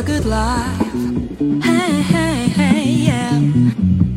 a 0.00 0.02
good 0.02 0.24
life. 0.24 0.92
Hey, 1.62 2.02
hey, 2.14 2.48
hey, 2.60 2.84
yeah. 3.08 3.36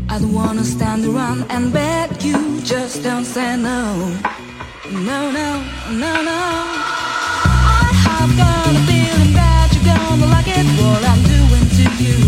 I 0.10 0.20
don't 0.20 0.34
wanna 0.34 0.64
stand 0.64 1.04
around 1.06 1.46
and 1.50 1.74
beg 1.74 2.24
you, 2.24 2.62
just 2.62 3.04
don't 3.04 3.26
say 3.26 3.58
no. 3.58 3.80
No, 5.10 5.20
no, 5.40 5.50
no, 6.04 6.14
no. 6.30 6.42
I 7.80 7.90
have 8.08 8.32
got 8.44 8.68
a 8.80 8.84
feeling 8.88 9.34
that 9.42 9.68
you're 9.74 9.88
gonna 9.94 10.28
like 10.36 10.50
it, 10.60 10.68
what 10.80 11.04
I'm 11.12 11.22
doing 11.36 11.68
to 11.78 11.86
you. 12.04 12.20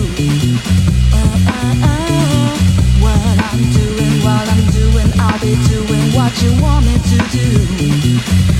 Oh, 1.19 1.53
oh, 1.55 1.89
oh. 1.91 2.47
What 3.05 3.35
I'm 3.49 3.61
doing, 3.79 4.15
what 4.25 4.45
I'm 4.53 4.63
doing, 4.79 5.09
I'll 5.25 5.39
be 5.39 5.53
doing 5.73 6.05
what 6.17 6.33
you 6.43 6.51
want 6.61 6.81
me 6.87 6.95
to 7.11 7.17
do. 7.37 8.54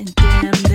And 0.00 0.12
damn, 0.16 0.73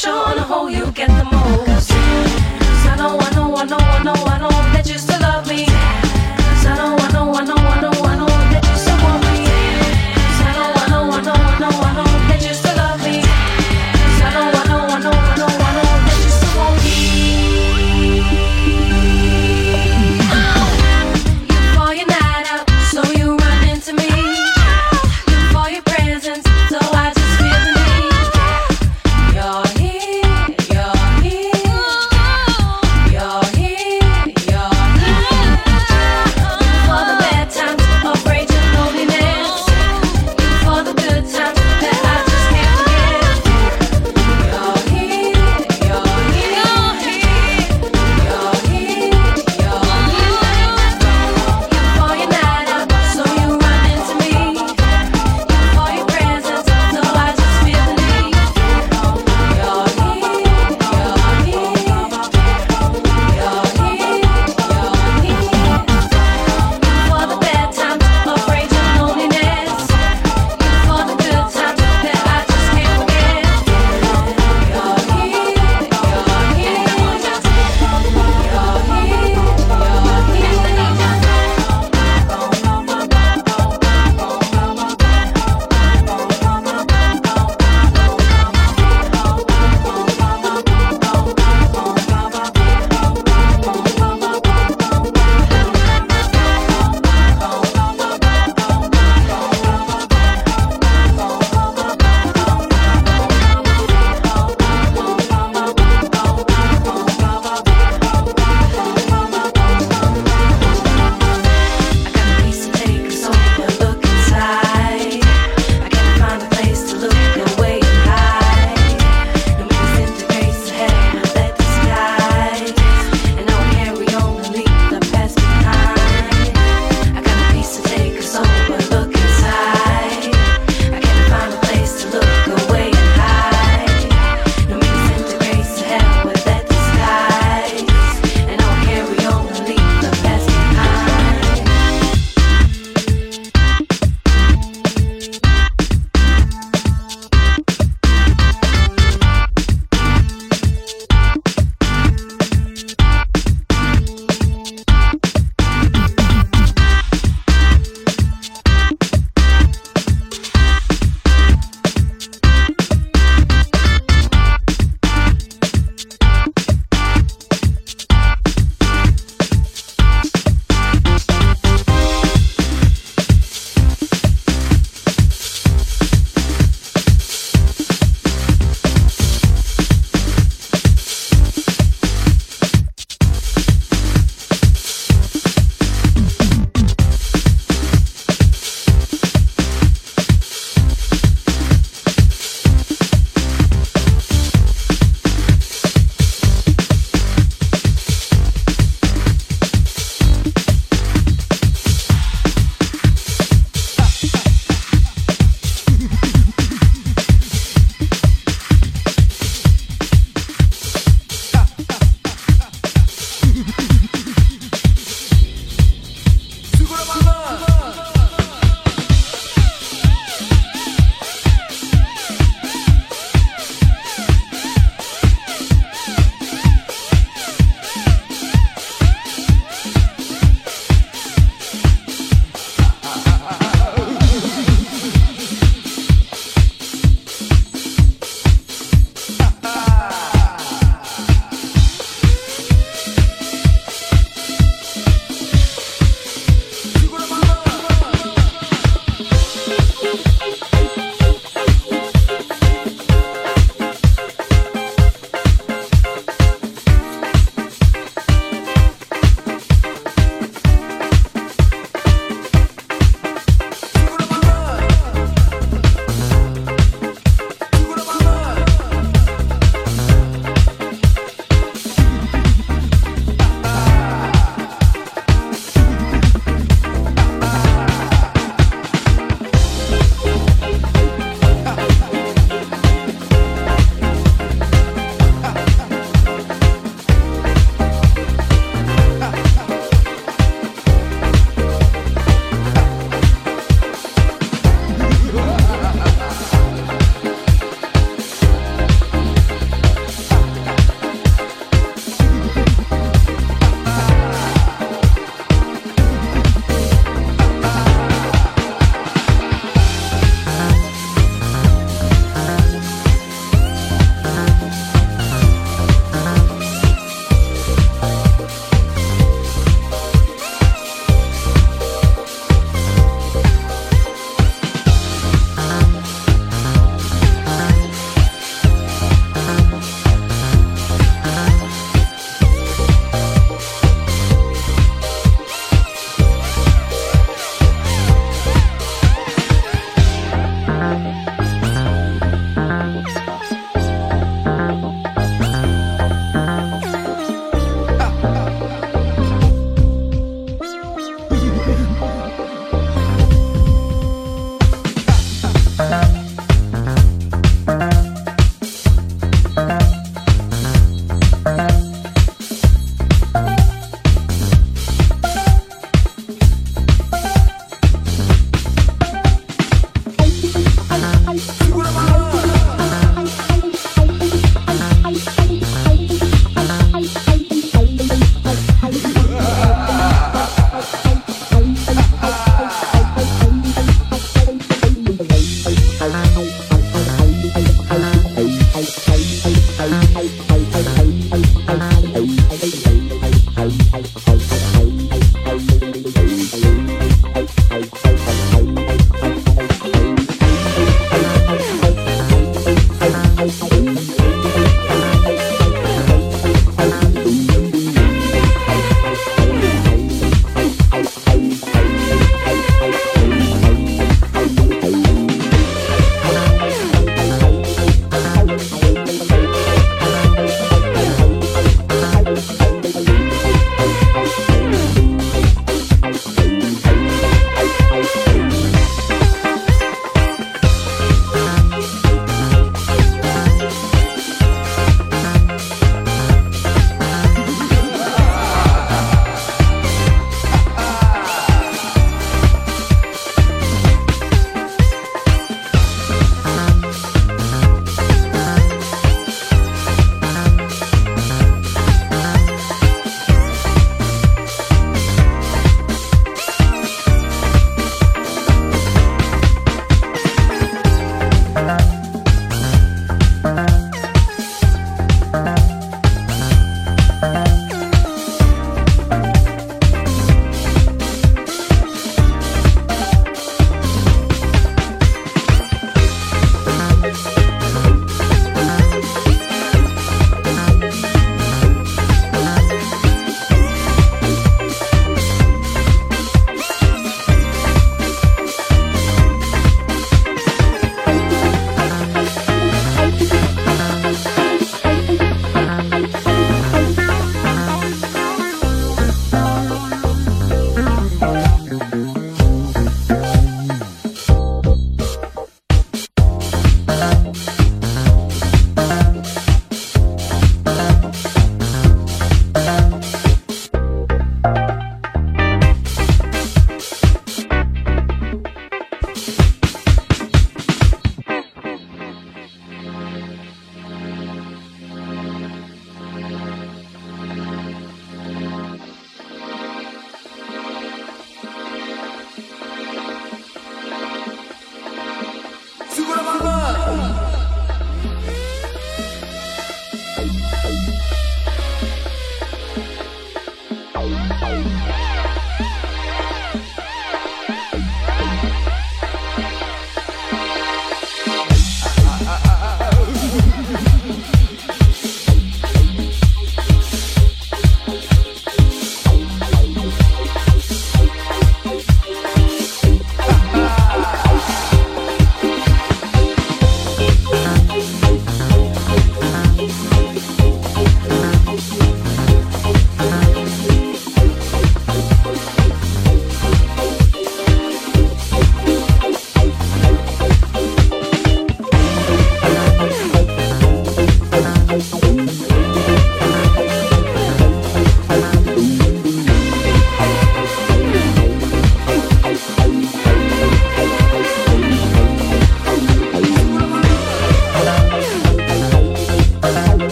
show. 0.00 0.29